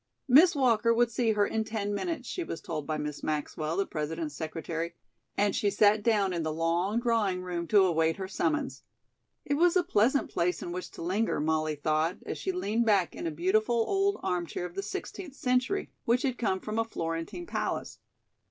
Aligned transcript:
Miss 0.27 0.55
Walker 0.55 0.91
would 0.91 1.11
see 1.11 1.33
her 1.33 1.45
in 1.45 1.63
ten 1.63 1.93
minutes, 1.93 2.27
she 2.27 2.43
was 2.43 2.59
told 2.59 2.87
by 2.87 2.97
Miss 2.97 3.21
Maxwell, 3.21 3.77
the 3.77 3.85
President's 3.85 4.33
secretary, 4.33 4.95
and 5.37 5.55
she 5.55 5.69
sat 5.69 6.01
down 6.01 6.33
in 6.33 6.41
the 6.41 6.51
long 6.51 6.99
drawing 6.99 7.43
room 7.43 7.67
to 7.67 7.85
await 7.85 8.17
her 8.17 8.27
summons. 8.27 8.81
It 9.45 9.53
was 9.57 9.75
a 9.75 9.83
pleasant 9.83 10.31
place 10.31 10.63
in 10.63 10.71
which 10.71 10.89
to 10.93 11.03
linger, 11.03 11.39
Molly 11.39 11.75
thought, 11.75 12.17
as 12.25 12.39
she 12.39 12.51
leaned 12.51 12.87
back 12.87 13.15
in 13.15 13.27
a 13.27 13.31
beautiful 13.31 13.75
old 13.75 14.19
arm 14.23 14.47
chair 14.47 14.65
of 14.65 14.73
the 14.73 14.81
sixteenth 14.81 15.35
century, 15.35 15.91
which 16.05 16.23
had 16.23 16.39
come 16.39 16.61
from 16.61 16.79
a 16.79 16.83
Florentine 16.83 17.45
palace. 17.45 17.99